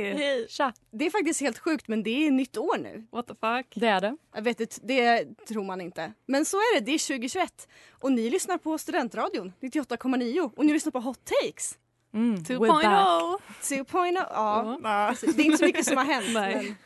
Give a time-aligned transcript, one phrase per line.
[0.00, 0.46] Hej!
[0.48, 0.72] Tja!
[0.90, 3.06] Det är faktiskt helt sjukt men det är nytt år nu.
[3.10, 3.66] What the fuck?
[3.74, 4.16] Det är det.
[4.34, 6.12] Jag vet inte, det tror man inte.
[6.26, 7.68] Men så är det, det är 2021.
[7.90, 11.78] Och ni lyssnar på Studentradion 98,9 och ni lyssnar på Hot Takes.
[12.14, 13.38] Mm, 2.0!
[13.62, 14.78] 2.0, ja.
[14.82, 15.08] Ja.
[15.10, 15.34] precis.
[15.36, 16.26] Det är inte så mycket som har hänt.
[16.34, 16.54] Nej.
[16.56, 16.76] men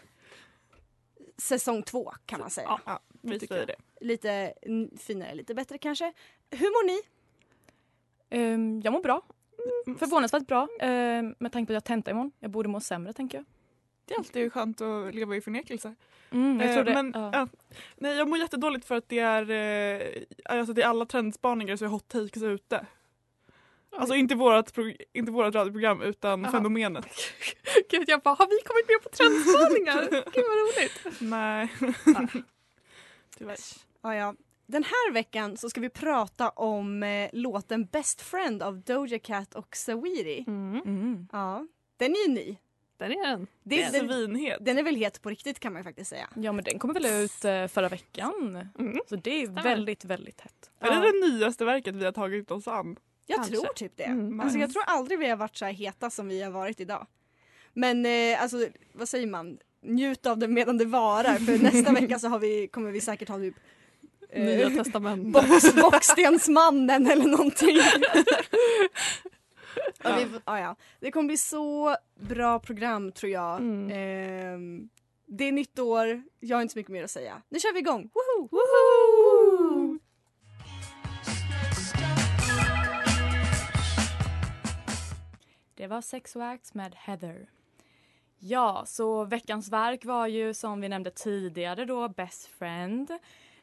[1.39, 2.81] säsong två kan man säga.
[2.87, 3.77] Ja, vi säger det.
[4.01, 4.55] Lite
[4.99, 6.13] finare, lite bättre kanske.
[6.51, 7.01] Hur mår ni?
[8.31, 9.23] Ehm, jag mår bra.
[9.99, 12.33] Förvånansvärt bra ehm, med tanke på att jag har tenta imorgon.
[12.41, 13.45] Jag borde må sämre tänker jag.
[14.05, 15.95] Det är alltid skönt att leva i förnekelse.
[16.31, 16.95] Mm, jag Eh, tror det.
[16.95, 17.31] Men, ja.
[17.33, 17.49] ja.
[17.97, 20.07] nej, jag mår jättedåligt för att det är, eh,
[20.45, 22.87] alltså det är alla trendspaningar så är hot takes ute.
[23.97, 26.53] Alltså inte vårat, pro- inte vårat radioprogram utan Aha.
[26.53, 27.07] fenomenet.
[27.91, 30.11] Gud, jag bara, har vi kommit med på trendspaningar?
[30.33, 31.21] Gud vad roligt.
[31.21, 31.73] Nej.
[33.39, 33.57] Tyvärr.
[34.03, 34.35] Ja, ja.
[34.67, 39.55] Den här veckan så ska vi prata om eh, låten Best Friend av Doja Cat
[39.55, 40.45] och Saweetie.
[40.47, 40.81] Mm.
[40.85, 41.29] Mm.
[41.33, 41.67] Ja,
[41.97, 42.57] den är ju ny.
[42.99, 43.47] Den är den.
[43.63, 44.59] Det, Det är den, svinhet.
[44.61, 46.29] den är väl het på riktigt kan man ju faktiskt säga.
[46.35, 48.69] Ja men den kom väl ut eh, förra veckan.
[48.79, 48.99] Mm.
[49.09, 49.63] Så det är Stämmer.
[49.63, 50.71] väldigt, väldigt hett.
[50.81, 52.97] Är det det nyaste verket vi har tagit oss an?
[53.27, 53.57] Jag Kanske.
[53.57, 54.05] tror typ det.
[54.05, 54.41] Mm.
[54.41, 57.07] Alltså, jag tror aldrig vi har varit så här heta som vi har varit idag.
[57.73, 59.59] Men eh, alltså, vad säger man?
[59.81, 61.35] Njut av det medan det varar.
[61.39, 63.55] För nästa vecka så har vi, kommer vi säkert ha typ
[64.35, 65.33] Nya testamentet.
[65.33, 67.77] box, Bockstensmannen eller någonting.
[70.03, 70.17] ja.
[70.17, 70.77] Vi, ja, ja.
[71.01, 73.59] Det kommer bli så bra program tror jag.
[73.59, 73.91] Mm.
[73.91, 74.89] Ehm,
[75.27, 77.43] det är nytt år, jag har inte så mycket mer att säga.
[77.49, 78.11] Nu kör vi igång!
[78.15, 78.49] Woho!
[78.51, 79.99] Woho!
[85.75, 87.49] Det var Sex Wax med Heather.
[88.39, 93.11] Ja, så veckans verk var ju som vi nämnde tidigare då Best Friend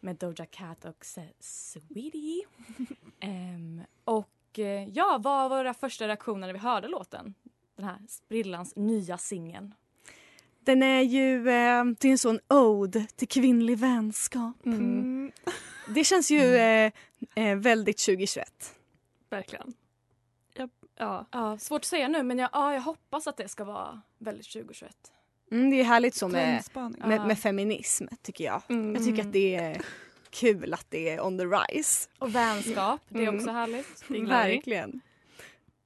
[0.04, 1.06] med Doja Cat och
[1.40, 2.44] Sweetie.
[3.20, 7.34] Ehm, och eh, ja, vad var våra första reaktioner när vi hörde låten?
[7.76, 9.74] Den här sprillans nya singeln.
[10.60, 14.66] Den är ju eh, är en sån ode till kvinnlig vänskap.
[14.66, 15.32] Mm.
[15.88, 16.92] Det känns ju eh,
[17.36, 18.76] eh, väldigt 2021.
[19.30, 19.74] Verkligen.
[20.54, 21.26] Ja, ja.
[21.32, 24.54] Ja, svårt att säga nu men jag, ja, jag hoppas att det ska vara väldigt
[24.54, 25.12] 2021.
[25.54, 26.64] Mm, det är härligt så med,
[26.98, 28.62] med, med feminism tycker jag.
[28.70, 28.96] Mm.
[28.96, 29.82] Jag tycker att det är
[30.30, 32.10] kul att det är on the rise.
[32.20, 33.36] Och vänskap, det är Mm.
[33.36, 34.04] också härligt.
[34.08, 34.20] Det.
[34.26, 35.02] Verkligen.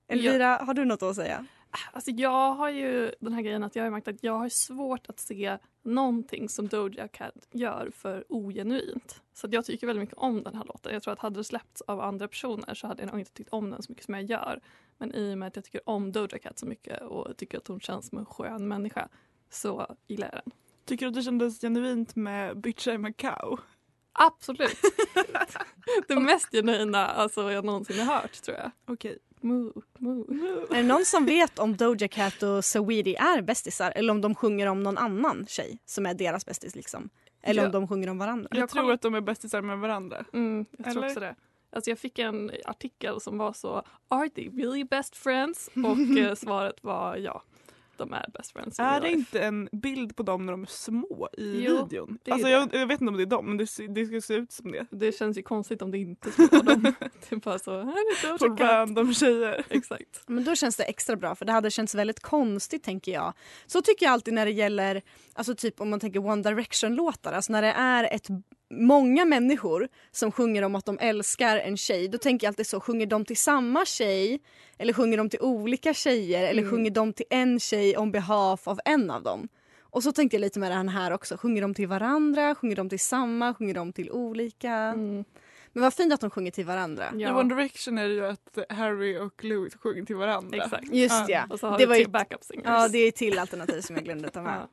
[0.07, 1.45] Elvira, har du något att säga?
[1.93, 5.09] Alltså jag har ju den här grejen att jag har märkt att jag har svårt
[5.09, 9.21] att se någonting som Doja Cat gör för ogenuint.
[9.33, 10.93] Så att jag tycker väldigt mycket om den här låten.
[10.93, 13.49] Jag tror att hade det släppts av andra personer så hade jag nog inte tyckt
[13.49, 14.61] om den så mycket som jag gör.
[14.97, 17.67] Men i och med att jag tycker om Doja Cat så mycket och tycker att
[17.67, 19.09] hon känns som en skön människa
[19.49, 20.53] så gillar jag den.
[20.85, 23.59] Tycker du att det kändes genuint med Bitch I'm a cow?
[24.13, 24.77] Absolut!
[26.07, 28.71] det mest genuina alltså, jag någonsin har hört tror jag.
[28.87, 29.17] Okej.
[29.41, 30.25] Moo, moo.
[30.71, 34.35] Är det någon som vet om Doja Cat och Saweetie är bästisar eller om de
[34.35, 37.09] sjunger om någon annan tjej som är deras bästis liksom?
[37.41, 37.65] Eller Ja.
[37.65, 38.49] om de sjunger om varandra?
[38.51, 40.25] Jag tror att de är bästisar med varandra.
[40.33, 41.07] Mm, jag tror Eller?
[41.07, 41.35] också det.
[41.71, 45.69] Alltså jag fick en artikel som var så Are they really best friends?
[45.75, 47.43] Och eh, svaret var ja.
[47.97, 48.79] De är best friends.
[48.79, 49.19] in Är det life.
[49.19, 52.17] inte en bild på dem när de är små i Jo, videon?
[52.23, 54.21] det är Alltså jag, jag vet inte om det är dem men det, det ska
[54.21, 54.85] se ut som det.
[54.91, 56.83] Det känns ju konstigt om det inte skulle vara dem.
[57.29, 59.65] det är bara så, här är På random tjejer.
[59.69, 60.23] Exakt.
[60.27, 63.33] Men då känns det extra bra för det hade känts väldigt konstigt tänker jag.
[63.65, 65.01] Så tycker jag alltid när det gäller,
[65.33, 68.27] alltså typ om man tänker One Direction låtar, alltså när det är ett
[68.69, 72.79] många människor som sjunger om att de älskar en tjej, då tänker jag alltid så,
[72.79, 74.39] sjunger de till samma tjej
[74.77, 76.71] eller sjunger de till olika tjejer eller Mm.
[76.71, 79.47] sjunger de till en tjej on behalf av en av dem?
[79.81, 82.89] Och så tänkte jag lite med den här också, sjunger de till varandra, sjunger de
[82.89, 84.71] till samma, sjunger de till olika?
[84.71, 85.23] Mm.
[85.73, 87.05] Men vad fint att de sjunger till varandra.
[87.15, 90.57] I Ja, One Direction är det ju att Harry och Louis sjunger till varandra.
[90.63, 90.93] exakt.
[90.93, 91.43] Just ja.
[91.49, 92.65] Och så har Det vi var ju- till backup singers.
[92.65, 94.53] Ja, det är till alternativ som jag glömde ta med.
[94.61, 94.69] Ja.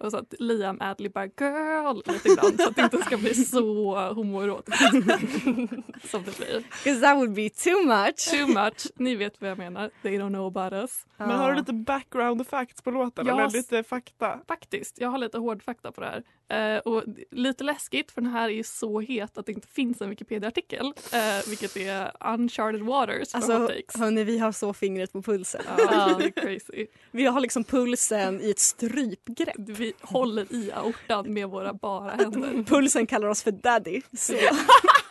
[0.00, 3.34] Och så att Liam Adley bara girl lite grann så att det inte ska bli
[3.34, 4.80] så homoerotiskt
[6.10, 6.64] som det blir.
[6.84, 8.30] Because that would be too much.
[8.30, 9.90] Too much, ni vet vad jag menar.
[10.02, 11.06] They don't know about us.
[11.16, 13.26] Men har du lite background facts på låten?
[13.26, 14.38] Ja, eller lite fakta?
[14.48, 16.22] Faktiskt, jag har lite hårdfakta på det här.
[16.50, 20.10] Eh, och lite läskigt för den här är så het att det inte finns en
[20.10, 20.86] Wikipedia-artikel.
[21.12, 23.96] Eh, vilket är uncharted waters för hot Alltså takes.
[24.00, 25.62] hörni, vi har så fingret på pulsen.
[25.78, 26.86] Ja, det är crazy.
[27.10, 29.54] Vi har liksom pulsen i ett strypgrepp.
[29.56, 32.62] Vi håller i aortan med våra bara händer.
[32.64, 34.02] Pulsen kallar oss för daddy.
[34.12, 34.34] Så,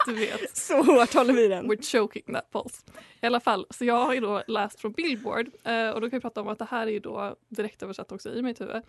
[0.06, 0.58] Du vet.
[0.58, 1.72] så hårt håller vi den.
[1.72, 2.81] We're choking that pulse.
[3.22, 6.18] I alla fall, så jag har ju då läst från Billboard eh, och då kan
[6.18, 8.84] vi prata om att det här är ju då direkt översatt också i mitt huvud.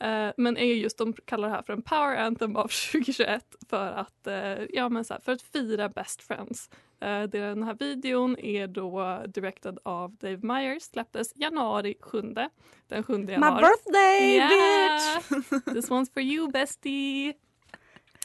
[0.00, 2.62] Eh, men är just, de kallar det här för en power anthem av
[2.92, 6.70] 2021 för att, eh, ja, men så här, för att fira best friends.
[7.02, 12.22] Eh, den här videon är då directed av Dave Myers, släpptes januari 7.
[12.88, 13.62] Den 7 My januari.
[13.62, 14.48] birthday Yeah!
[14.48, 15.64] bitch!
[15.74, 17.32] This one's for you bestie!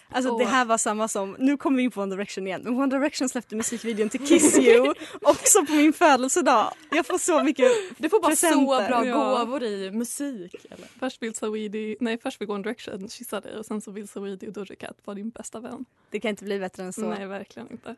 [0.09, 2.61] Alltså Och- det här var samma som, nu kommer vi in på One Direction igen,
[2.63, 6.73] men One Direction släppte musikvideon till Kiss You också på min födelsedag.
[6.91, 8.87] Jag får så mycket Du får bara så presenter.
[8.89, 9.15] bra Ja.
[9.45, 10.55] gåvor i musik.
[10.69, 10.87] Eller?
[10.99, 14.47] Först vill Saweetie, nej först vill One Direction kyssa dig och sen så vill Saweetie
[14.47, 15.85] och Doja Cat vara din bästa vän.
[16.09, 17.01] Det kan inte bli bättre än så.
[17.09, 17.95] Nej verkligen inte.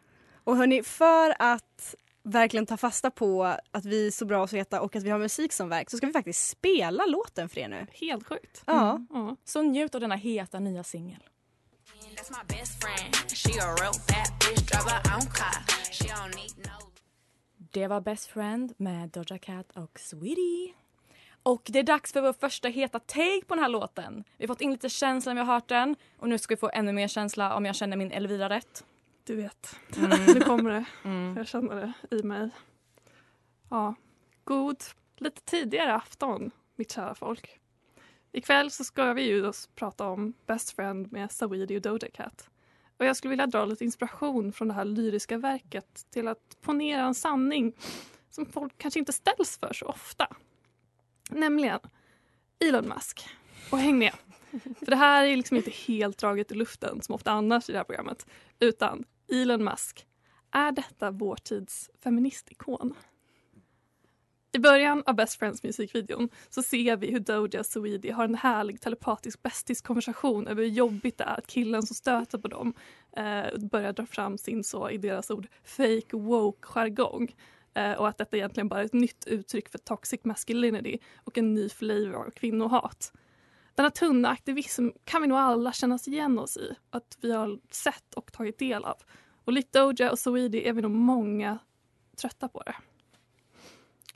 [0.50, 4.82] Och hörni, för att verkligen ta fasta på att vi är så bra så heta
[4.82, 7.68] och att vi har musik som verk så ska vi faktiskt spela låten för er
[7.68, 7.88] nu.
[7.94, 8.64] Helt sjukt.
[8.66, 9.06] Ja.
[9.10, 9.36] Ja.
[9.46, 11.20] Så njut av denna heta nya singel.
[17.72, 20.74] Det var Best Friend med Doja Cat och Sweetie.
[21.44, 24.24] Och det är dags för vår första heta take på den här låten.
[24.38, 26.60] Vi har fått in lite känsla när vi har hört den och nu ska vi
[26.60, 28.84] få ännu mer känsla om jag känner min Elvira rätt.
[29.30, 30.26] Du vet, Mm.
[30.34, 30.86] nu kommer det.
[31.04, 31.38] Mm.
[31.38, 31.76] Jag känner
[32.10, 32.50] det i mig.
[33.70, 33.96] Ja,
[34.44, 34.84] god,
[35.18, 37.60] lite tidigare afton, mitt kära folk.
[38.32, 42.50] Ikväll så ska vi ju prata om Best Friend med Saweetie och Doja Cat.
[42.98, 47.02] Och jag skulle vilja dra lite inspiration från det här lyriska verket till att ponera
[47.04, 47.74] en sanning
[48.30, 50.28] som folk kanske inte ställs för så ofta.
[51.30, 51.80] Nämligen
[52.60, 53.30] Elon Musk.
[53.72, 54.14] Och häng med.
[54.80, 57.78] För det här är liksom inte helt draget i luften som ofta annars i det
[57.78, 58.26] här programmet.
[58.60, 60.06] Utan Elon Musk.
[60.52, 62.94] Är detta vår tids feministikon?
[64.52, 68.36] I början av Best Friends musikvideon så ser vi hur Doja och Saweetie har en
[68.36, 72.74] härlig telepatisk bästis-konversation över hur jobbigt det är att killen som stöter på dem
[73.18, 77.36] eh, börjar dra fram sin, så i deras ord, fake woke-jargong.
[77.74, 81.54] Eh, och att detta egentligen bara är ett nytt uttryck för toxic masculinity och en
[81.54, 83.14] ny flavor av kvinnohat.
[83.80, 87.60] Denna tunna aktivism kan vi nog alla känna oss igen oss i, att vi har
[87.72, 88.98] sett och tagit del av.
[89.46, 91.60] Och likt Doja och Saweetie är vi nog många
[92.22, 92.76] trötta på det.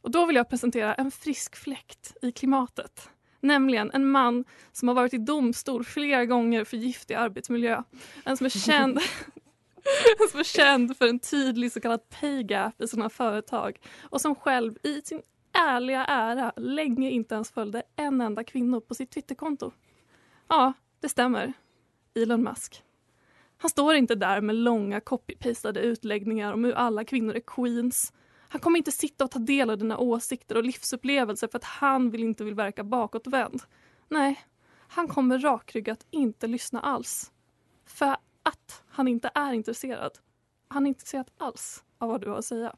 [0.01, 3.09] Och då vill jag presentera en frisk fläkt i klimatet.
[3.39, 7.83] Nämligen en man som har varit i domstol flera gånger för giftig arbetsmiljö.
[8.25, 8.97] En som är känd,
[10.19, 14.21] en som är känd för en tydlig så kallad pay gap i sina företag och
[14.21, 15.21] som själv i sin
[15.53, 19.71] ärliga ära länge inte ens följde en enda kvinna på sitt Twitterkonto.
[20.47, 21.53] Ja, det stämmer.
[22.15, 22.83] Elon Musk.
[23.57, 28.13] Han står inte där med långa copy-pastade utläggningar om hur alla kvinnor är queens.
[28.49, 32.11] Han kommer inte sitta och ta del av dina åsikter och livsupplevelser för att han
[32.11, 33.61] vill inte vill verka bakåtvänd.
[34.09, 34.39] Nej,
[34.87, 37.31] han kommer rakryggat inte lyssna alls.
[37.85, 40.11] För att han inte är intresserad.
[40.67, 42.75] Han är inte intresserad alls av vad du har att säga.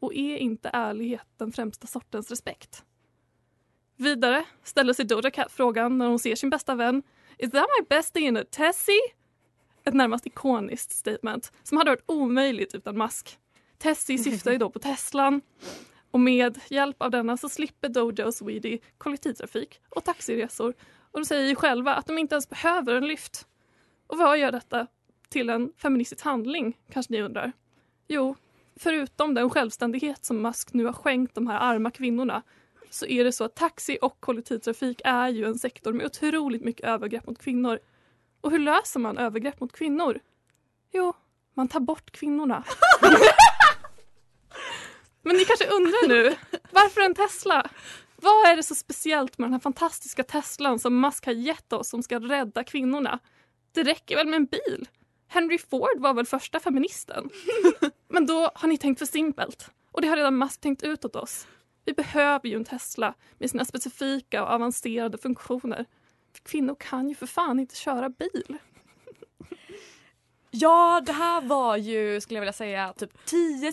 [0.00, 2.84] Och är inte ärlighet den främsta sortens respekt?
[3.96, 7.02] Vidare ställer sig Doja Cat frågan när hon ser sin bästa vän
[7.38, 9.00] Is that my bestie in a Tessie?
[9.84, 13.38] Ett närmast ikoniskt statement som hade varit omöjligt utan Musk.
[13.78, 15.40] Tessie syftar ju då på Teslan
[16.10, 20.74] och med hjälp av denna så slipper Doja och Sweetie kollektivtrafik och taxiresor
[21.10, 23.46] och de säger ju själva att de inte ens behöver en lyft.
[24.06, 24.86] Och vad gör detta
[25.28, 27.52] till en feministisk handling, kanske ni undrar?
[28.08, 28.36] Jo,
[28.82, 32.42] förutom den självständighet som Musk nu har skänkt de här arma kvinnorna
[32.90, 36.86] så är det så att taxi och kollektivtrafik är ju en sektor med otroligt mycket
[36.86, 37.78] övergrepp mot kvinnor.
[38.40, 40.20] Och hur löser man övergrepp mot kvinnor?
[40.92, 41.12] Jo,
[41.54, 42.64] man tar bort kvinnorna.
[45.22, 46.36] Men ni kanske undrar nu,
[46.70, 47.70] varför en Tesla?
[48.16, 51.88] Vad är det så speciellt med den här fantastiska Teslan som Musk har gett oss
[51.88, 53.18] som ska rädda kvinnorna?
[53.72, 54.88] Det räcker väl med en bil?
[55.28, 57.30] Henry Ford var väl första feministen?
[58.10, 59.70] Men då har ni tänkt för simpelt.
[59.92, 61.46] Och det har redan Musk tänkt ut åt oss.
[61.84, 65.86] Vi behöver ju en Tesla med sina specifika och avancerade funktioner.
[66.32, 68.58] För kvinnor kan ju för fan inte köra bil.
[70.50, 73.72] Ja, det här var ju, skulle jag vilja säga, typ 10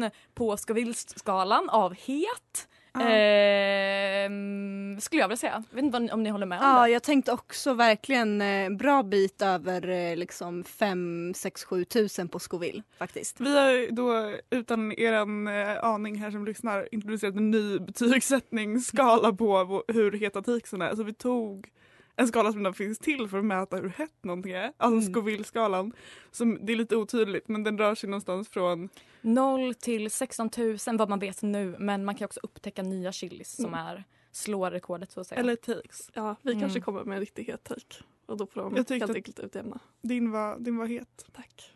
[0.00, 2.68] 000 på Scoville-skalan av het.
[2.94, 5.64] Ehm, skulle jag vilja säga.
[5.70, 6.88] Jag vet inte om ni håller med om Ja, det.
[6.90, 12.38] jag tänkte också verkligen eh, bra bit över eh, liksom 5, 6, 7 tusen på
[12.38, 13.40] Scoville faktiskt.
[13.40, 19.84] Vi har då utan er eh, aning här som lyssnar introducerat en ny betygssättningsskala på
[19.88, 20.94] hur heta teaksen är.
[20.94, 21.68] Så vi tog
[22.16, 24.72] en skala som redan finns till för att mäta hur hett någonting är.
[24.76, 25.12] Alltså Mm.
[25.14, 25.92] Scoville-skalan.
[26.30, 28.88] Som, det är lite otydligt men den rör sig någonstans från
[29.22, 33.56] 0 till 16 000 vad man vet nu men man kan också upptäcka nya chilis
[33.56, 33.86] som Mm.
[33.86, 35.38] är slår rekordet så att säga.
[35.40, 36.10] eller takes.
[36.14, 36.60] Ja, vi Mm.
[36.60, 37.96] kanske kommer med en riktig het take.
[38.26, 39.78] Och då får de Jag helt enkelt utjämna.
[40.02, 41.26] Din var, din var het.
[41.32, 41.72] Tack.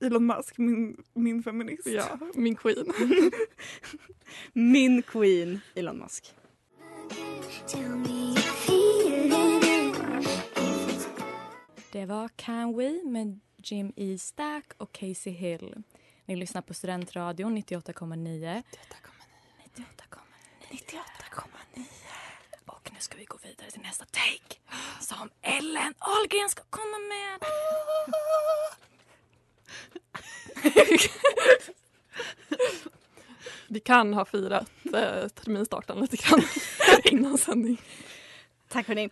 [0.00, 1.86] Elon Musk, min, min feminist.
[1.86, 2.86] Ja, min queen.
[4.52, 6.34] Min queen Elon Musk.
[11.92, 14.18] Det var Can We med Jim E.
[14.18, 15.74] Stack och Casey Hill.
[16.26, 18.62] Ni lyssnar på Studentradion 98,9.
[20.70, 21.84] 98,9.
[22.66, 24.60] Och nu ska vi gå vidare till nästa take
[25.00, 27.40] som Ellen Ahlgren ska komma med.
[33.68, 36.42] Vi kan ha firat eh, terminstarten lite grann
[37.04, 37.80] innan sändning.
[38.68, 39.10] Tack hörni.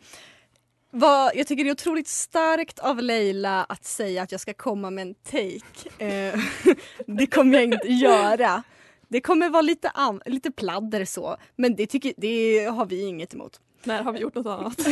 [0.94, 4.90] Vad, jag tycker det är otroligt starkt av Leila att säga att jag ska komma
[4.90, 6.04] med en take.
[6.04, 6.40] Eh,
[7.06, 8.62] det kommer jag inte göra.
[9.08, 13.34] Det kommer vara lite, an- lite pladder så, men det, tycker, det har vi inget
[13.34, 13.60] emot.
[13.84, 14.78] När har vi gjort något annat?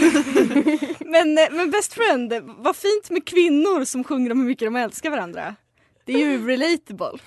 [1.00, 4.76] Men, eh, men best friend, vad fint med kvinnor som sjunger om hur mycket de
[4.76, 5.54] älskar varandra.
[6.04, 7.18] Det är ju relatable.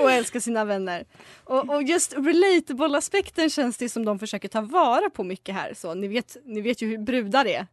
[0.02, 1.04] och älskar sina vänner.
[1.44, 5.74] Och, och just relatable-aspekten känns det som de försöker ta vara på mycket här.
[5.74, 7.66] Så, ni, vet, ni vet ju hur brudar är.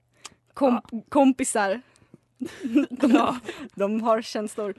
[0.53, 1.81] Kom, Kompisar.
[2.89, 3.37] De, Ja.
[3.75, 4.73] de har känslor.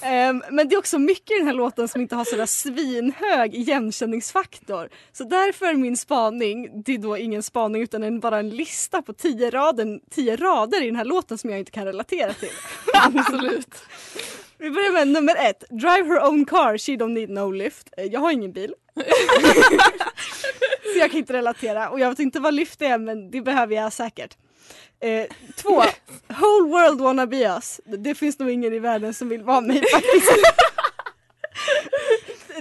[0.00, 3.54] Ehm, men det är också mycket i den här låten som inte har sådär svinhög
[3.54, 4.88] igenkänningsfaktor.
[5.12, 9.02] Så därför är min spaning, det är då ingen spaning utan en, bara en lista
[9.02, 12.48] på tio, raden, tio rader i den här låten som jag inte kan relatera till.
[12.94, 13.74] Absolut.
[14.58, 15.64] Vi börjar med nummer ett.
[15.70, 17.88] Drive her own car, she don't need no lift.
[17.96, 18.74] Eh, Jag har ingen bil.
[20.92, 23.74] Så jag kan inte relatera och jag vet inte vad lift är men det behöver
[23.76, 24.36] jag säkert.
[25.02, 25.82] Eh, två.
[26.28, 27.80] Whole world wanna be us.
[27.84, 30.32] Det finns nog ingen i världen som vill vara mig faktiskt.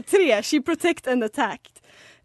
[0.10, 0.44] Tre.
[0.44, 1.72] She protect and attacked.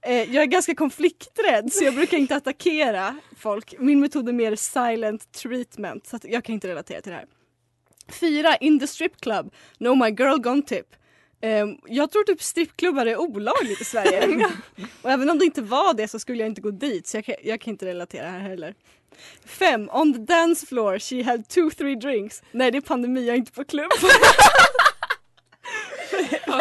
[0.03, 3.75] Eh, jag är ganska konflikträdd så jag brukar inte attackera folk.
[3.79, 7.27] Min metod är mer silent treatment så att jag kan inte relatera till det här.
[8.21, 9.55] Fyra, in the strip club.
[9.79, 10.87] No my girl gone tip.
[11.41, 14.47] Ehm, jag tror typ strippklubbar är olagligt i Sverige.
[15.03, 17.25] och även om det inte var det så skulle jag inte gå dit så jag
[17.25, 18.75] kan, jag kan inte relatera här heller.
[19.47, 22.43] Fem, on the dance floor she had two three drinks.
[22.53, 23.93] Nej det är pandemi, jag är inte på klubb.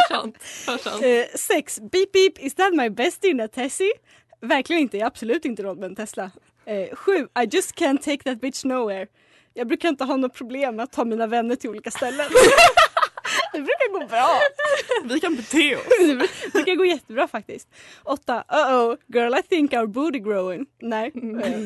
[0.07, 0.37] Sant.
[1.03, 3.91] Eh, sex, beep beep, is that my bestie in a Tessie?
[4.41, 6.31] Verkligen inte, jag har absolut inte råd med en Tesla.
[6.65, 9.07] Eh, sju, I just can't take that bitch nowhere.
[9.53, 12.25] Jag brukar inte ha något problem med att ta mina vänner till olika ställen.
[13.55, 14.39] det brukar gå bra.
[15.13, 15.83] Vi kan bete oss.
[16.43, 17.67] det brukar gå jättebra faktiskt.
[18.03, 20.65] Åtta, uh-oh, girl I think our booty growing.
[20.81, 21.11] Nej.
[21.15, 21.59] Eh,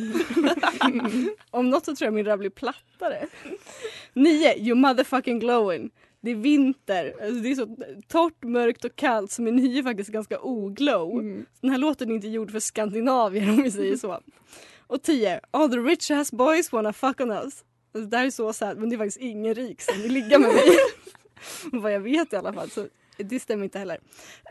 [1.51, 3.27] Om något så tror jag min röv blir plattare.
[4.13, 5.89] Nio, you motherfucking glowing.
[6.21, 7.77] Det är vinter, alltså det är så
[8.07, 11.23] torrt, mörkt och kallt så min hy är faktiskt ganska oglow.
[11.61, 14.19] Den här låten är inte gjord för Skandinavien om vi säger så.
[14.87, 15.39] Och 10.
[15.51, 17.43] All the rich ass boys wanna fuck on us.
[17.43, 20.39] Alltså, det där är så sad men det är faktiskt ingen rik som vill ligga
[20.39, 20.77] med mig.
[21.71, 22.69] Vad jag vet i alla fall.
[22.69, 23.99] Så det stämmer inte heller.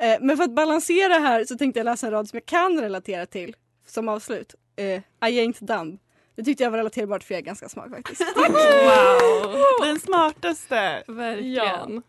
[0.01, 2.81] Eh, men för att balansera här så tänkte jag läsa en rad som jag kan
[2.81, 4.55] relatera till som avslut.
[4.77, 5.99] Eh, I ain't dumb.
[6.37, 8.23] Det tyckte jag var relaterbart för jag är ganska smart faktiskt.
[8.37, 9.87] Wow.
[9.87, 11.03] Den smartaste.
[11.07, 12.03] Verkligen.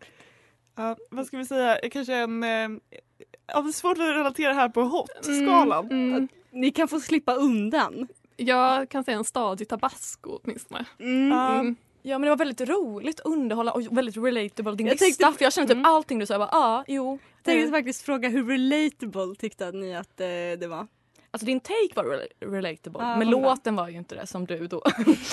[0.75, 1.89] Ja, vad ska vi säga?
[1.91, 2.43] Kanske en...
[3.47, 5.85] Ja, det är svårt att relatera här på hot-skalan.
[5.85, 6.27] Mm, mm.
[6.51, 8.07] Ni kan få slippa undan.
[8.35, 10.85] Jag kan säga en stadig tabasco åtminstone.
[10.99, 11.29] Mm.
[11.29, 11.63] Ja.
[12.01, 15.53] Ja men det var väldigt roligt, underhålla och väldigt relatable din Jag tänkte- för jag
[15.53, 15.85] känner typ Mm.
[15.85, 17.19] allting du sa, jag bara ja, jo.
[17.35, 20.87] Jag tänkte eh, faktiskt fråga hur relatable tyckte ni att eh, det var?
[21.31, 24.67] Alltså din take var rela- relatable Ja, men låten var ju inte det som du
[24.67, 24.81] då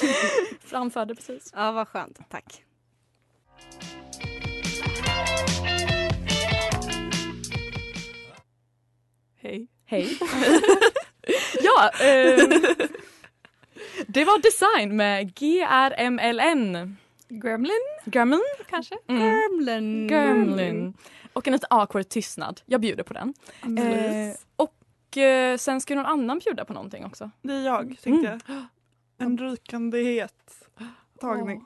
[0.61, 1.51] framförde precis.
[1.57, 2.63] Ja vad skönt, tack.
[9.37, 9.69] Hej.
[9.87, 10.19] Hej.
[11.63, 12.51] ja, ehm,
[14.17, 16.97] Det var design med GRMLN.
[17.29, 18.41] Gremlin Gremlin?
[18.71, 18.95] kanske?
[19.09, 19.21] Mm.
[19.23, 20.09] Gremlin.
[20.09, 20.95] Gremlin.
[21.33, 22.61] Och en lite awkward tystnad.
[22.67, 23.35] Jag bjuder på den.
[23.79, 27.31] Eh, och eh, sen ska någon annan bjuda på någonting också.
[27.43, 28.41] Det är jag tänkte Mm.
[28.47, 28.65] jag.
[29.19, 30.69] En rykande het
[31.21, 31.65] tagning.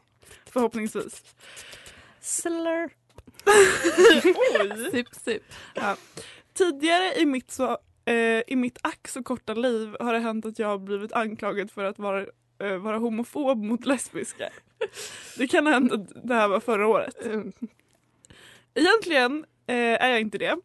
[0.52, 1.22] Förhoppningsvis.
[2.20, 2.90] Slur.
[4.60, 4.90] Oj.
[4.90, 5.42] Sip, sip.
[5.74, 5.96] Ja.
[6.54, 10.58] Tidigare i mitt, så, eh, i mitt ack så korta liv har det hänt att
[10.58, 12.26] jag har blivit anklagad för att vara,
[12.60, 14.50] vara homofob mot lesbiska.
[15.38, 17.26] Det kan ha hänt att det här var förra året.
[17.26, 17.52] Mm.
[18.74, 20.56] Egentligen eh, är jag inte det.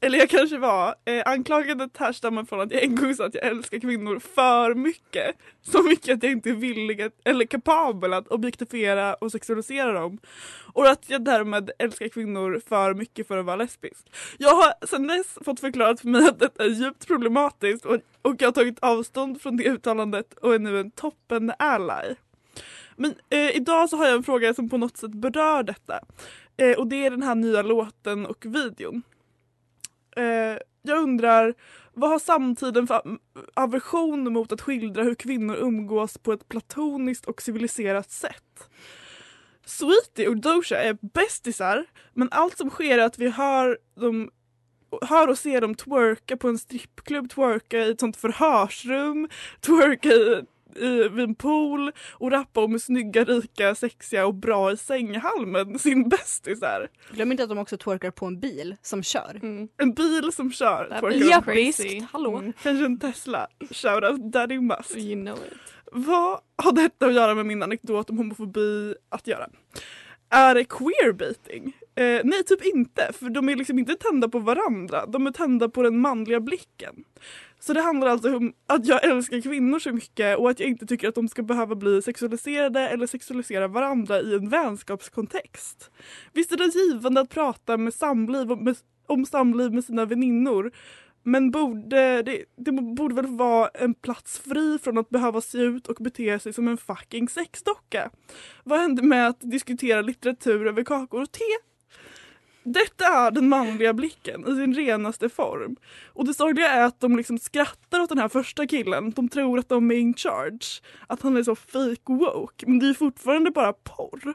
[0.00, 0.94] Eller jag kanske var.
[1.04, 5.36] Eh, anklagandet härstammar från att jag en gång sa att jag älskar kvinnor för mycket.
[5.62, 10.18] Så mycket att jag inte är villig att, eller kapabel att objektifiera och sexualisera dem.
[10.72, 14.12] Och att jag därmed älskar kvinnor för mycket för att vara lesbisk.
[14.38, 18.34] Jag har sedan dess fått förklarat för mig att detta är djupt problematiskt och, och
[18.38, 22.14] jag har tagit avstånd från det uttalandet och är nu en toppen ally.
[22.96, 26.00] Men eh, idag så har jag en fråga som på något sätt berör detta.
[26.56, 29.02] Eh, och det är den här nya låten och videon.
[30.18, 31.54] Eh, jag undrar,
[31.92, 33.02] vad har samtiden för
[33.54, 38.70] aversion mot att skildra hur kvinnor umgås på ett platoniskt och civiliserat sätt?
[39.64, 44.30] Sweetie och Doja är bästisar men allt som sker är att vi hör, dem,
[45.02, 49.28] hör och ser dem twerka på en strippklubb, twerka i ett sånt förhörsrum,
[49.60, 50.42] twerka i,
[50.78, 55.78] i, vid en pool och rappa om hur snygga, rika, sexiga och bra i sänghalmen
[55.78, 56.88] sin bästisar.
[57.10, 59.38] Glöm inte att de också twerkar på en bil som kör.
[59.42, 59.68] Mm.
[59.76, 60.88] En bil som kör
[61.54, 62.10] visst.
[62.12, 62.36] Hallå.
[62.36, 62.52] Mm.
[62.62, 63.46] Kanske en Tesla.
[63.70, 64.96] Shoutout Daddy Musk.
[64.96, 65.58] You know it.
[65.92, 69.48] Vad har detta att göra med min anekdot om homofobi att göra?
[70.30, 71.76] Är det queerbaiting?
[71.98, 73.12] Eh, nej, typ inte.
[73.12, 75.06] För de är liksom inte tända på varandra.
[75.06, 77.04] De är tända på den manliga blicken.
[77.60, 80.86] Så det handlar alltså om att jag älskar kvinnor så mycket och att jag inte
[80.86, 85.90] tycker att de ska behöva bli sexualiserade eller sexualisera varandra i en vänskapskontext.
[86.32, 90.72] Visst är det givande att prata med samliv och med, om samliv med sina väninnor
[91.22, 95.86] men borde, det, det borde väl vara en plats fri från att behöva se ut
[95.86, 98.10] och bete sig som en fucking sexdocka.
[98.64, 101.68] Vad hände med att diskutera litteratur över kakor och te?
[102.72, 105.76] Detta är den manliga blicken i sin renaste form.
[106.06, 109.10] Och det sorgliga är att de liksom skrattar åt den här första killen.
[109.10, 110.82] De tror att de är in charge.
[111.06, 112.66] Att han är så fake woke.
[112.66, 114.34] Men det är fortfarande bara porr.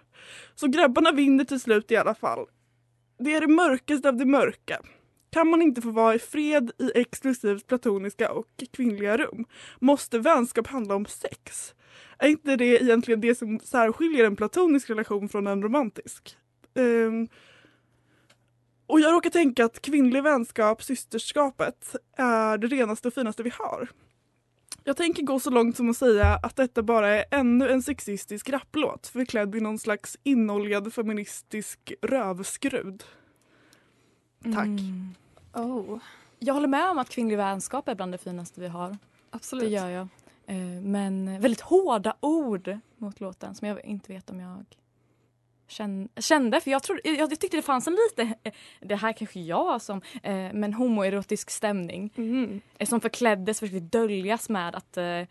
[0.55, 2.45] Så grabbarna vinner till slut i alla fall.
[3.19, 4.81] Det är det mörkaste av det mörka.
[5.31, 9.45] Kan man inte få vara i fred i exklusivt platoniska och kvinnliga rum?
[9.79, 11.73] Måste vänskap handla om sex?
[12.17, 16.37] Är inte det egentligen det som särskiljer en platonisk relation från en romantisk?
[16.75, 17.27] Um,
[18.93, 23.87] och jag råkar tänka att kvinnlig vänskap, systerskapet, är det renaste och finaste vi har.
[24.83, 28.49] Jag tänker gå så långt som att säga att detta bara är ännu en sexistisk
[28.49, 33.03] rapplåt förklädd i någon slags inoljad feministisk rövskrud.
[34.43, 34.65] Tack.
[34.65, 35.15] Mm.
[35.53, 35.99] Oh,
[36.39, 38.97] Jag håller med om att kvinnlig vänskap är bland det finaste vi har.
[39.29, 39.63] absolut.
[39.65, 40.07] Det gör jag.
[40.45, 44.65] Eh, Men väldigt hårda ord mot låten som jag inte vet om jag
[45.67, 46.61] kände.
[46.61, 49.81] För jag, trodde, jag, jag tyckte det fanns en lite, eh, det här kanske jag
[49.81, 52.61] som, eh, men homoerotisk stämning Mm.
[52.77, 55.25] eh, som förkläddes, försökte döljas med att eh, eh,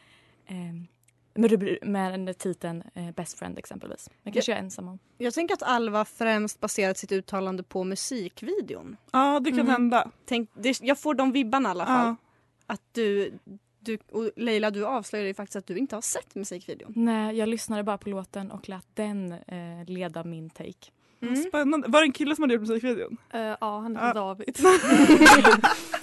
[1.34, 4.10] med, med titeln eh, Best Friend exempelvis.
[4.22, 4.98] Det kanske jag är ensam om.
[5.18, 8.96] Jag tänker att Alva främst baserat sitt uttalande på musikvideon.
[9.12, 9.72] Ja, det kan Mm.
[9.72, 10.10] hända.
[10.24, 12.06] Tänk, det, jag får de vibbarna i alla fall.
[12.06, 12.16] Ja.
[12.66, 13.32] Att du,
[13.84, 16.92] du, och Leila du avslöjade ju faktiskt att du inte har sett musikvideon.
[16.96, 20.90] Nej, jag lyssnade bara på låten och lät den eh, leda min take.
[21.22, 21.36] Mm.
[21.36, 21.88] Spännande.
[21.88, 23.16] Var det en kille som hade gjort musikvideon?
[23.32, 24.14] Eh, ja, han heter Ja.
[24.14, 24.56] David.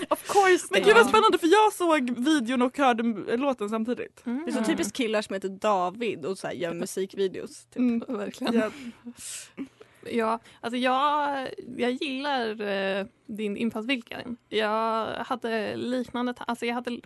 [0.09, 3.03] Of course Men gud vad spännande för jag såg videon och hörde
[3.37, 4.25] låten samtidigt.
[4.25, 4.45] Mm.
[4.45, 7.65] Det är så typiskt killar som heter David och så här gör musikvideos.
[7.65, 7.77] Typ.
[7.77, 8.03] Mm.
[8.17, 8.55] Verkligen.
[8.55, 8.71] Ja.
[10.11, 14.35] Ja, alltså jag, jag gillar eh, din infallsvinkel.
[14.49, 16.99] Jag hade liknande, alltså jag hade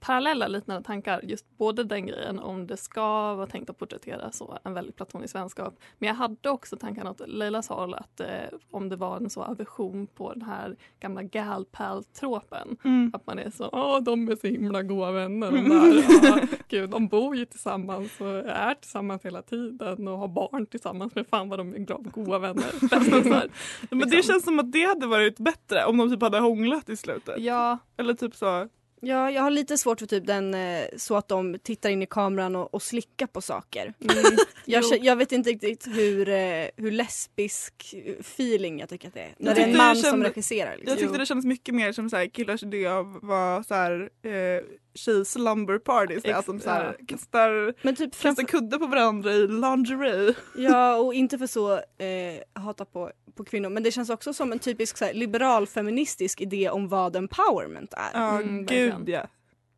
[0.00, 1.20] parallella liknande tankar.
[1.22, 5.34] Just både den grejen om det ska vara tänkt att porträttera så en väldigt platonisk
[5.34, 5.74] vänskap.
[5.98, 8.26] Men jag hade också tanken åt Leilas håll att eh,
[8.70, 12.76] om det var en så aversion på den här gamla gal pal-tropen.
[12.84, 13.10] Mm.
[13.14, 16.04] Att man är så, åh de är så himla goda vänner de där.
[16.22, 21.14] Ja, gud, de bor ju tillsammans och är tillsammans hela tiden och har barn tillsammans.
[21.14, 22.64] Men fan vad de är goda vänner.
[22.90, 23.48] Bästisar.
[23.90, 24.32] Men det Liksom.
[24.32, 27.38] känns som att det hade varit bättre om de typ hade hånglat i slutet.
[27.38, 28.68] Ja, Eller typ så.
[29.04, 32.06] Ja, jag har lite svårt för typ den eh, så att de tittar in i
[32.06, 33.94] kameran och, och slickar på saker.
[34.00, 34.14] mm,
[34.64, 39.34] Jag, jag vet inte riktigt hur, eh, hur lesbisk feeling jag tycker att det är.
[39.38, 40.70] När det är en man det som kände- regisserar.
[40.76, 40.88] Liksom.
[40.90, 44.10] Jag tyckte det kändes mycket mer som så här, killars idé av vad så här,
[44.22, 44.64] eh,
[44.94, 46.24] tjej slumber parties.
[46.24, 47.04] Är Ex- som så här, ja.
[47.08, 50.34] kastar, Men typ kastar framför, kudde på varandra i lingerie.
[50.56, 54.52] ja och inte för så eh, hata på, på kvinnor men det känns också som
[54.52, 58.10] en typisk så här, liberal feministisk idé om vad empowerment är.
[58.12, 59.26] Ja Mm, gud ja.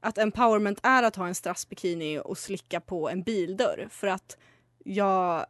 [0.01, 4.37] Att empowerment är att ha en strassbikini och slicka på en bildörr för att
[4.87, 5.47] jag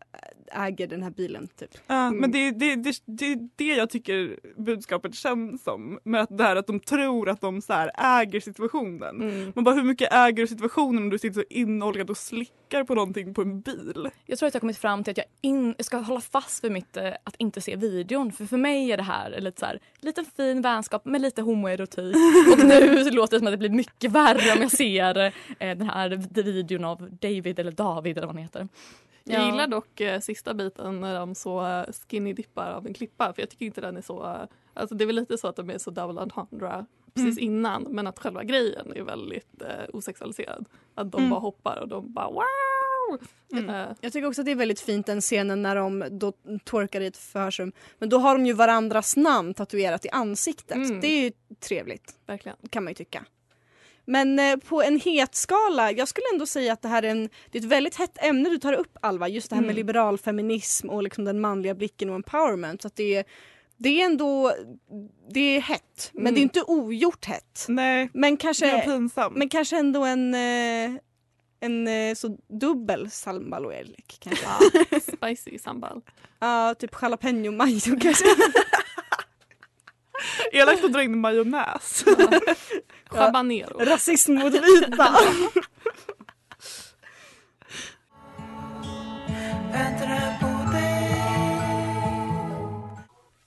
[0.53, 1.71] äger den här bilen typ.
[1.87, 2.21] Ja, Mm.
[2.21, 5.99] Men det är det, det, det, är det jag tycker budskapet känns som.
[6.05, 9.23] Med att det här att de tror att de så här äger situationen.
[9.23, 9.53] Mm.
[9.55, 12.95] Man bara hur mycket äger du situationen om du sitter så inoljad och slickar på
[12.95, 14.11] någonting på en bil?
[14.27, 16.65] Jag tror att jag har kommit fram till att jag in, jag ska hålla fast
[16.65, 18.33] vid mitt eh, att inte se videon.
[18.33, 22.17] För för mig är det här lite så här, liten fin vänskap med lite homoerotik.
[22.53, 25.91] Och nu låter det som att det blir mycket värre om jag ser eh, den
[25.91, 28.69] här videon av David eller David eller vad han heter.
[29.29, 29.47] Jag Ja.
[29.51, 33.43] gillar dock eh, sista biten när de så eh, skinny dippar av en klippa för
[33.43, 34.41] jag tycker inte den är så, eh,
[34.75, 38.07] alltså det är väl lite så att de är så double entendre precis innan men
[38.07, 40.69] att själva grejen är väldigt eh, osexualiserad.
[40.95, 41.31] Att de Mm.
[41.31, 42.43] bara hoppar och de bara wow!
[43.53, 43.71] Mm.
[43.71, 46.33] Eh, Jag tycker också att det är väldigt fint den scenen när de då
[46.71, 47.73] twerkar i ett förhörsrum.
[47.99, 50.77] Men då har de ju varandras namn tatuerat i ansiktet.
[50.77, 51.01] Mm.
[51.01, 52.57] Det är ju trevligt verkligen.
[52.71, 53.25] kan man ju tycka.
[54.07, 57.29] Men eh, på en het skala, jag skulle ändå säga att det här är, en,
[57.51, 59.29] det är ett väldigt hett ämne du tar upp Alva.
[59.29, 59.77] Just det här med Mm.
[59.77, 62.83] liberal feminism och liksom den manliga blicken och empowerment.
[62.83, 63.25] Så att det, är,
[63.77, 64.53] det är ändå
[65.31, 66.35] det är hett, men Mm.
[66.35, 67.65] det är inte ogjort hett.
[67.69, 69.37] Nej, Men det är kanske, pinsamt.
[69.37, 70.91] men kanske ändå en, eh,
[71.61, 74.45] en eh, så dubbel sambaloelek kanske.
[74.91, 76.01] Ja, spicy sambal.
[76.41, 78.25] Ja, typ jalapeno mayo kanske.
[80.53, 82.05] Elakt att dra in majonnäs.
[83.05, 83.79] Habanero.
[83.79, 85.17] Rasism mot vita.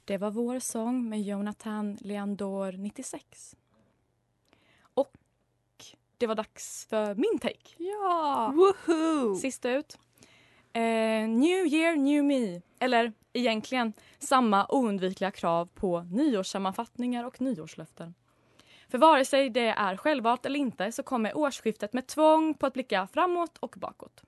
[0.06, 3.56] Det var vår sång med Jonathan Leandor 96.
[4.94, 5.14] Och
[6.18, 7.76] det var dags för min take.
[7.78, 8.54] Ja!
[8.56, 9.36] Woohoo!
[9.36, 9.98] Sista ut.
[10.74, 10.82] Eh,
[11.28, 12.62] new year, new me.
[12.80, 18.13] Eller egentligen samma oundvikliga krav på nyårssammanfattningar och nyårslöften.
[18.89, 22.74] För vare sig det är självvalt eller inte så kommer årsskiftet med tvång på att
[22.74, 24.24] blicka framåt och bakåt.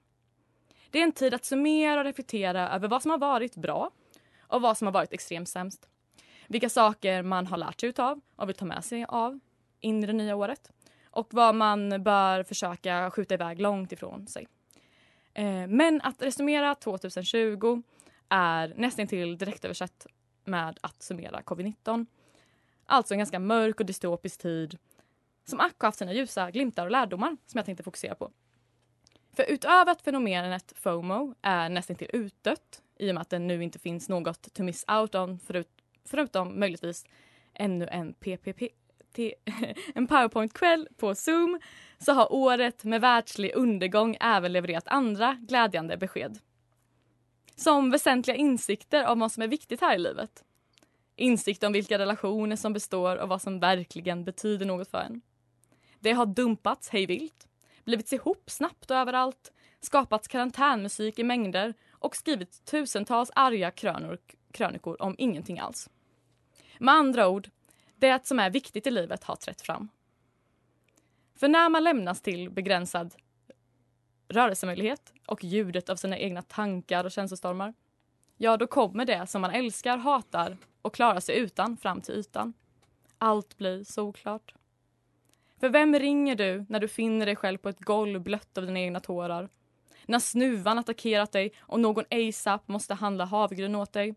[0.90, 3.92] Det är en tid att summera och reflektera över vad som har varit bra
[4.42, 5.88] och vad som har varit extremt sämst.
[6.48, 9.40] Vilka saker man har lärt sig utav och vill ta med sig av
[9.80, 10.72] in i det nya året
[11.06, 14.48] och vad man bör försöka skjuta iväg långt ifrån sig.
[15.34, 17.82] Eh, men att resumera 2020
[18.32, 20.08] är nästan till direktöversatt
[20.44, 22.06] med att summera covid-19.
[22.86, 24.78] Alltså en ganska mörk och dystopisk tid
[25.46, 28.32] som ack har haft sina ljusa glimtar och lärdomar som jag tänkte fokusera på.
[29.36, 33.64] För utöver att fenomenet FOMO är nästan till utdött i och med att det nu
[33.64, 35.70] inte finns något to miss out on förut,
[36.06, 37.06] förutom möjligtvis
[37.54, 38.62] ännu en PPP
[39.12, 39.34] till
[39.96, 41.60] en powerpoint-kväll på Zoom
[41.98, 46.40] så har året med världslig undergång även levererat andra glädjande besked.
[47.56, 50.44] Som väsentliga insikter om vad som är viktigt här i livet.
[51.16, 55.22] Insikt om vilka relationer som består och vad som verkligen betyder något för en.
[56.00, 57.48] Det har dumpats hejvilt,
[57.84, 64.18] blivits ihop snabbt och överallt, skapats karantänmusik i mängder och skrivits tusentals arga krönor,
[64.52, 65.90] krönikor om ingenting alls.
[66.80, 67.50] Med andra ord,
[67.96, 69.90] det som är viktigt i livet har trätt fram.
[71.36, 73.16] För när man lämnas till begränsad
[74.32, 77.74] rörelsemöjlighet och ljudet av sina egna tankar och känslostormar,
[78.38, 82.54] ja då kommer det som man älskar, hatar och klarar sig utan fram till ytan.
[83.18, 84.54] Allt blir solklart.
[85.60, 88.80] För vem ringer du när du finner dig själv på ett golv blött av dina
[88.80, 89.50] egna tårar?
[90.06, 94.16] När snuvan attackerat dig och någon ASAP måste handla havregryn åt dig?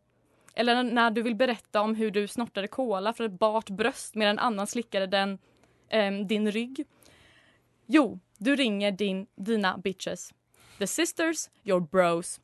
[0.55, 4.31] Eller när du vill berätta om hur du snortade kola för ett bart bröst medan
[4.31, 5.38] en annan slickade den,
[5.88, 6.87] eh, din rygg?
[7.87, 10.35] Jo, du ringer din, dina bitches.
[10.78, 12.40] The sisters, your bros.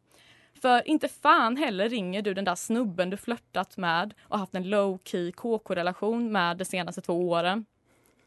[0.62, 4.70] För inte fan heller ringer du den där snubben du flörtat med och haft en
[4.70, 7.64] low key KK-relation med de senaste två åren.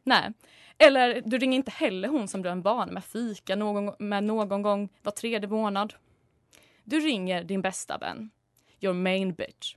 [0.04, 0.32] Nej.
[0.78, 4.24] Eller du ringer inte heller hon som du är en van med fika någon, med
[4.24, 5.94] någon gång var tredje månad.
[6.84, 8.30] Du ringer din bästa vän.
[8.82, 9.76] Your main bitch.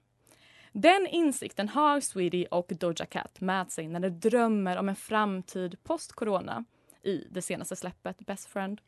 [0.73, 5.77] Den insikten har Sweetie och Doja Cat med sig när de drömmer om en framtid
[5.85, 6.65] post-corona
[7.07, 8.81] i det senaste släppet Best Friend.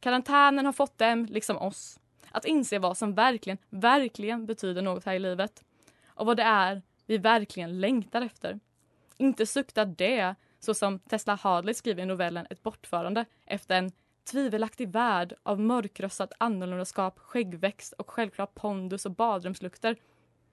[0.00, 5.14] Karantänen har fått dem, liksom oss, att inse vad som verkligen, verkligen betyder något här
[5.14, 5.64] i livet
[6.06, 8.60] och vad det är vi verkligen längtar efter.
[9.16, 13.92] Inte sukta det, så som Tesla Hadley skriver i novellen Ett bortförande efter en
[14.30, 19.96] tvivelaktig värld av mörkrössat annorlundaskap, skäggväxt och självklart pondus och badrumslukter.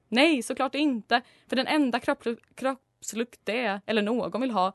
[0.08, 2.24] Nej, såklart inte, för den enda kropp,
[2.56, 4.74] kroppslukt det, eller någon vill ha,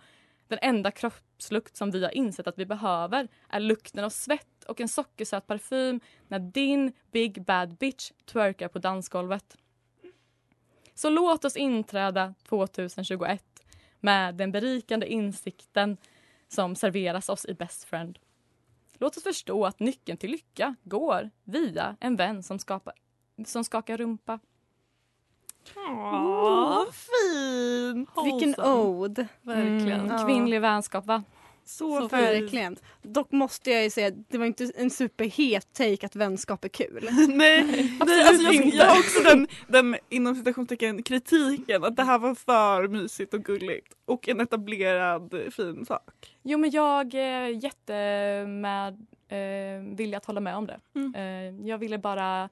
[0.52, 4.80] den enda kroppslukt som vi har insett att vi behöver är lukten av svett och
[4.80, 9.56] en sockersöt parfym när din big bad bitch twerkar på dansgolvet.
[10.94, 13.44] Så låt oss inträda 2021
[14.00, 15.96] med den berikande insikten
[16.48, 18.18] som serveras oss i Best Friend.
[18.92, 22.94] Låt oss förstå att nyckeln till lycka går via en vän som, skapar,
[23.46, 24.38] som skakar rumpa.
[25.76, 28.06] Åh, fin!
[28.24, 29.26] Vilken ode.
[29.42, 30.00] Verkligen.
[30.00, 30.26] Mm, Ja.
[30.26, 31.22] kvinnlig vänskap, va?
[31.64, 32.76] Så, Så verkligen.
[33.02, 36.68] Dock måste jag ju säga att det var inte en superhet take att vänskap är
[36.68, 37.08] kul.
[37.28, 37.64] Nej,
[38.06, 42.34] nej alltså jag, jag har också den, den inom citationstecken kritiken att det här var
[42.34, 46.36] för mysigt och gulligt och en etablerad eh, fin sak.
[46.42, 47.92] Jo, men jag är jätte
[48.46, 50.80] med, eh, villig att hålla med om det.
[50.94, 51.14] Mm.
[51.14, 52.48] Eh, jag ville bara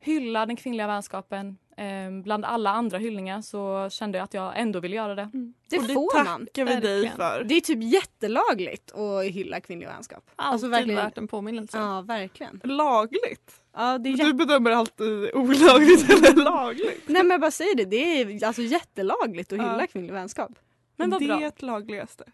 [0.00, 1.58] hylla den kvinnliga vänskapen.
[1.76, 5.30] Eh, bland alla andra hyllningar så kände jag att jag ändå ville göra det.
[5.70, 6.46] Det och det får man.
[6.46, 7.44] tackar vi dig för.
[7.44, 10.30] Det är typ jättelagligt att hylla kvinnlig vänskap.
[10.36, 10.96] Alltid Alltså verkligen.
[11.04, 11.78] värt en påminnelse.
[11.78, 12.60] Ja, verkligen.
[12.64, 13.52] Lagligt.
[13.76, 17.02] Ja, det är Du bedömer alltid olagligt eller lagligt.
[17.06, 19.86] Nej men jag bara säger det, det är alltså jättelagligt att hylla Ja.
[19.86, 20.50] kvinnlig vänskap.
[20.96, 21.40] Men vad det bra.
[21.40, 22.24] är ett lagligaste.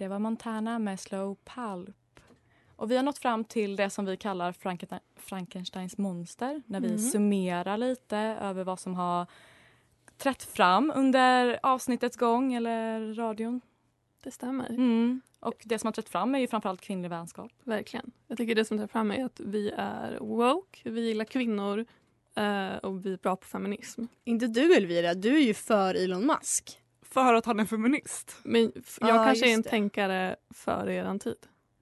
[0.00, 2.20] Det var Montana med Slow Pulp.
[2.76, 6.86] Och vi har nått fram till det som vi kallar Frankenstein, Frankensteins monster när vi
[6.88, 6.98] Mm.
[6.98, 9.26] summerar lite över vad som har
[10.16, 13.60] trätt fram under avsnittets gång eller radion.
[14.22, 14.70] Det stämmer.
[14.70, 15.20] Mm.
[15.40, 17.52] Och det som har trätt fram är ju framförallt kvinnlig vänskap.
[17.64, 18.10] Verkligen.
[18.26, 21.86] Jag tycker det som tar fram är att vi är woke, vi gillar kvinnor
[22.34, 24.04] eh, och vi är bra på feminism.
[24.24, 26.79] Inte du Elvira, du är ju för Elon Musk.
[27.12, 28.36] För att han är feminist.
[28.42, 29.68] Men jag Ja, kanske är en det.
[29.70, 31.36] tänkare före er tid.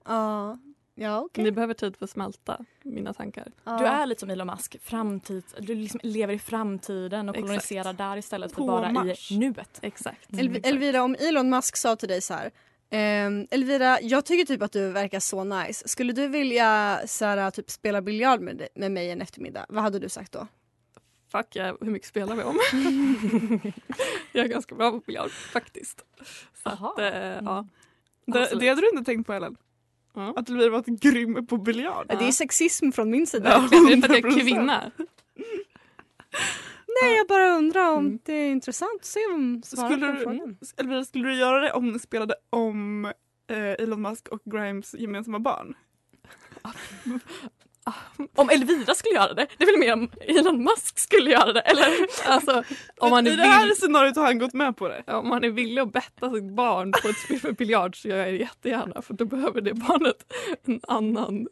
[0.05, 0.57] Ja,
[0.95, 1.43] ja okej.
[1.43, 3.47] Ni behöver tid för att smälta mina tankar.
[3.63, 3.77] Ja.
[3.77, 4.77] Du är lite som Elon Musk.
[4.81, 7.47] Framtid, du liksom lever i framtiden och Exakt.
[7.47, 9.31] koloniserar där istället för På bara Mars.
[9.31, 9.79] i nuet.
[9.81, 10.29] Exakt.
[10.31, 12.51] Elv- Elvira, om Elon Musk sa till dig så här.
[12.89, 15.87] ehm, Elvira, jag tycker typ att du verkar så nice.
[15.87, 19.65] Skulle du vilja så här, typ spela biljard med, med mig en eftermiddag?
[19.69, 20.47] Vad hade du sagt då?
[21.31, 22.59] Fuck yeah, hur mycket spelar vi om?
[24.31, 26.05] jag är ganska bra på biljard faktiskt.
[26.63, 27.67] Så att, eh, ja.
[28.25, 28.61] Det, Absolut.
[28.61, 29.55] det hade du inte tänkt på Ellen?
[30.13, 30.33] Ja.
[30.35, 32.05] Att Elvira var grym på biljard?
[32.07, 33.49] Det är sexism från min sida.
[33.71, 33.77] Ja.
[33.91, 34.41] Är det för att jag är 100%.
[34.41, 34.91] kvinna?
[37.01, 38.19] Nej, jag bara undrar om Mm.
[38.25, 40.57] det är intressant att se om svarar Skulle på du, frågan.
[40.77, 43.05] Elvira, skulle du göra det om ni spelade om
[43.47, 45.73] eh, Elon Musk och Grimes gemensamma barn?
[48.35, 51.59] Om Elvira skulle göra det, det är väl mer om Elon Musk skulle göra det,
[51.61, 51.85] eller?
[52.25, 52.63] Alltså,
[52.97, 55.03] om man, I är det här vill, scenariot har han gått med på det.
[55.13, 58.17] om man är villig att betta sitt barn på ett spel för biljard så gör
[58.17, 60.33] jag det jättegärna för då behöver det barnet
[60.65, 61.47] en annan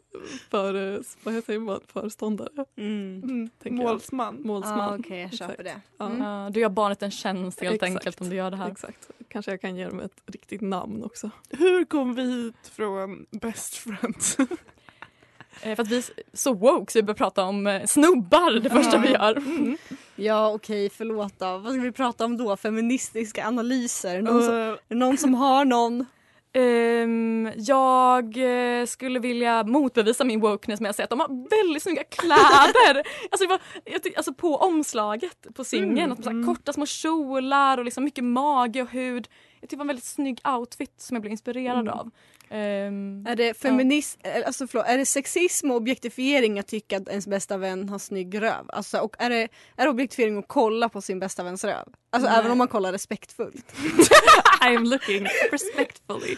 [0.50, 3.22] för, vad säger man, föreståndare, Mm.
[3.24, 3.50] Mm.
[3.62, 3.72] Jag.
[3.72, 4.36] Målsman.
[4.42, 4.80] målsman.
[4.80, 5.64] Ah, Okej, jag köper Exakt.
[5.64, 5.80] det.
[5.98, 6.06] Ja.
[6.06, 6.22] Mm.
[6.22, 7.90] Ja, du gör barnet en tjänst helt Exakt.
[7.92, 8.70] enkelt om du gör det här.
[8.70, 9.10] Exakt.
[9.28, 11.30] Kanske jag kan ge dem ett riktigt namn också.
[11.50, 14.36] Hur kom vi hit från Best Friends?
[15.62, 18.70] Eh, för att vi är så woke så vi börjar prata om eh, snubbar det
[18.70, 19.42] första vi gör.
[20.16, 21.58] Ja okej, förlåt då.
[21.58, 22.56] Vad ska vi prata om då?
[22.56, 24.22] Feministiska analyser?
[24.22, 26.06] Någon som, Uh, är det någon som har någon?
[26.52, 28.36] Ehm, jag
[28.80, 33.02] eh, skulle vilja motbevisa min wokeness med att säga att de har väldigt snygga kläder.
[33.30, 33.60] alltså, var,
[34.16, 36.46] alltså på omslaget på singeln, Mm, att de så här, mm.
[36.46, 39.28] korta små kjolar och liksom mycket mage och hud.
[39.60, 41.88] Jag tycker det var en väldigt snygg outfit som jag blev inspirerad Mm.
[41.94, 42.10] av.
[42.50, 47.08] Ehm, Är det feminism, eh, alltså förlåt, är det sexism och objektifiering att tycka att
[47.08, 48.64] ens bästa vän har snygg röv?
[48.68, 51.88] Alltså, och är det, är det objektifiering att kolla på sin bästa väns röv?
[52.10, 52.38] Alltså Nej.
[52.38, 53.74] även om man kollar respektfullt.
[54.72, 56.36] I am looking respectfully.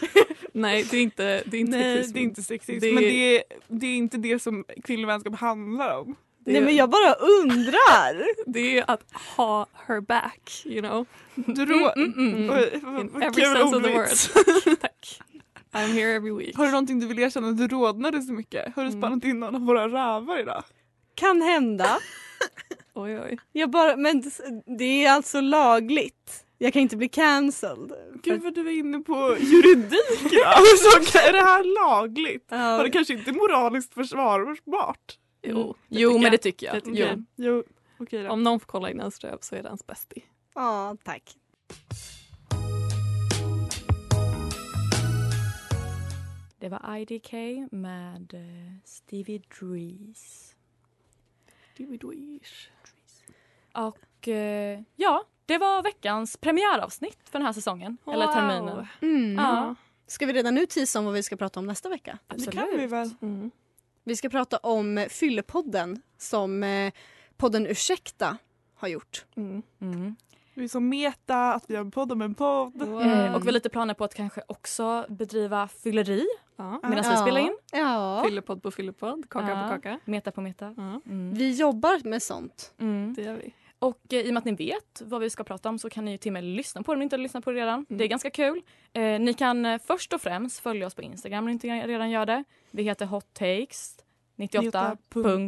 [0.53, 2.13] Nej, det är inte, det är inte nej, sexism.
[2.13, 2.79] det är inte sexism.
[2.79, 6.15] Det är- Men det är, det är inte det som kvinnlig vänskap handlar om.
[6.45, 8.25] Det, Nej men jag bara undrar!
[8.51, 9.03] det är att
[9.37, 11.05] ha her back, you know.
[11.35, 11.91] Du rå...
[11.95, 12.47] mm, mm.
[12.47, 14.79] Vad- In vad every kul sense of the word.
[14.81, 15.19] Tack.
[15.73, 16.57] I'm here every week.
[16.57, 18.75] Har du någonting du vill erkänna att du rodnade så mycket?
[18.75, 19.01] Har du Mm.
[19.01, 20.63] spannat in någon av våra rövar idag?
[21.15, 21.97] Kan hända.
[22.93, 23.39] Oj, oj.
[23.51, 24.23] Jag bara, men
[24.79, 26.43] det är alltså lagligt.
[26.57, 27.91] Jag kan inte bli cancelled.
[28.23, 30.67] Gud vad du är inne på juridik idag.
[30.77, 32.45] Så är det här lagligt?
[32.49, 32.77] Ja.
[32.77, 35.17] Och det kanske inte moraliskt försvarbart?
[35.43, 36.31] Jo, det jo men jag.
[36.31, 36.75] det tycker jag.
[36.75, 37.05] Det tycker jo.
[37.07, 37.23] jag.
[37.35, 37.63] Jo,
[37.97, 38.29] okej då.
[38.29, 40.23] Om någon får kolla in ens röv så är det ens bästie.
[40.53, 41.35] Ja, tack.
[46.59, 47.33] Det var IDK
[47.71, 50.55] med eh, Stevie Drees.
[53.73, 57.97] Och eh, ja, det var veckans premiäravsnitt för den här säsongen.
[58.07, 58.33] Eller Wow.
[58.33, 58.87] terminen.
[59.01, 59.35] Mm.
[59.35, 59.75] Ja.
[60.07, 62.17] Ska vi redan nu tisa om vad vi ska prata om nästa vecka?
[62.27, 63.09] Det kan vi väl.
[63.21, 63.51] Mm.
[64.03, 66.93] Vi ska prata om Fyllepodden som eh,
[67.37, 68.37] podden Ursäkta
[68.75, 69.25] har gjort.
[69.37, 69.61] Mm.
[69.81, 70.15] Mm.
[70.53, 72.81] Vi är så meta, att vi har en podd om en podd.
[72.81, 76.79] Eh, och vi har lite planer på att kanske också bedriva fylleri Ja.
[76.83, 77.57] medan vi spelar in.
[77.71, 78.23] Ja.
[78.25, 79.63] Fyllepodd på fyllepodd, kaka Ja.
[79.63, 79.99] på kaka.
[80.05, 80.73] Meta på meta.
[80.77, 81.33] Ja, Mm.
[81.33, 82.73] Vi jobbar med sånt.
[82.79, 83.13] Mm.
[83.13, 83.53] det gör vi.
[83.81, 86.05] Och eh, i och med att ni vet vad vi ska prata om så kan
[86.05, 87.57] ni ju till och med lyssna på det om ni inte har lyssnat på det
[87.61, 87.85] redan.
[87.89, 87.97] Mm.
[87.97, 88.61] Det är ganska kul.
[88.93, 92.09] Eh, ni kan eh, först och främst följa oss på Instagram om ni inte redan
[92.09, 92.43] gör det.
[92.71, 93.95] Vi heter Hot Takes
[94.37, 94.97] 98.9.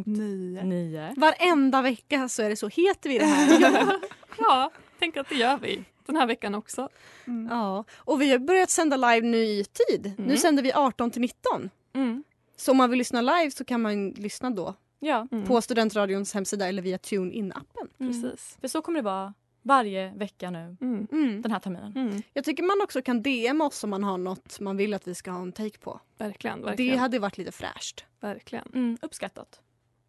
[0.04, 1.20] 98.9.
[1.20, 3.96] Varenda vecka så är det så heter vi det här.
[4.38, 6.88] Ja, tänk att det gör vi den här veckan också.
[7.26, 7.48] Mm.
[7.50, 7.84] ja.
[7.96, 10.12] Och vi har börjat sända live i tid.
[10.18, 10.36] Nu Mm.
[10.36, 11.70] sänder vi 18 till 19.
[11.94, 12.24] Mm.
[12.56, 15.46] Så om man vill lyssna live så kan man lyssna då Ja, Mm.
[15.46, 17.88] på Studentradions hemsida eller via TuneIn-appen.
[18.00, 18.12] mm.
[18.22, 18.56] Precis.
[18.60, 21.06] för så kommer det vara varje vecka nu Mm.
[21.12, 21.42] Mm.
[21.42, 21.92] den här terminen.
[21.96, 22.22] Mm.
[22.32, 25.14] Jag tycker man också kan DM oss om man har något man vill att vi
[25.14, 26.00] ska ha en take på.
[26.18, 26.98] Verkligen, Det verkligen.
[26.98, 28.04] hade varit lite fräscht.
[28.20, 28.68] verkligen.
[28.74, 29.60] Mm, uppskattat.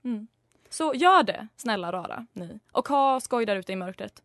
[0.03, 0.27] Mm.
[0.69, 2.59] Så gör det, snälla rara ni.
[2.71, 4.21] Och ha skoj där ute i mörkret.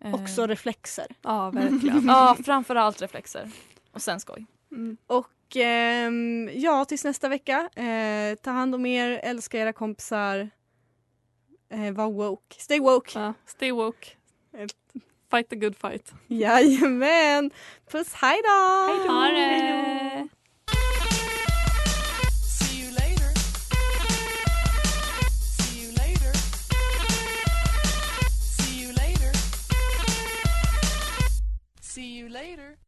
[0.00, 1.06] Eh, Också reflexer.
[1.22, 2.04] Ja, verkligen.
[2.06, 3.50] Ja, framförallt reflexer.
[3.92, 4.46] Och sen skoj.
[4.72, 4.96] Mm.
[5.48, 7.68] Och ehm, ja, tills nästa vecka.
[7.76, 10.50] Eh, ta hand om er, älska era kompisar.
[11.70, 12.60] Eh, var woke.
[12.60, 13.18] Stay woke.
[13.18, 14.08] Ja, stay woke.
[15.30, 16.12] Fight the good fight.
[16.26, 17.50] Jajamän!
[17.90, 19.12] Puss, hej då!
[19.12, 20.28] Ha det!
[22.42, 23.32] See you later.
[25.58, 26.32] See you later.
[28.58, 29.32] See you later.
[31.80, 32.87] See you later.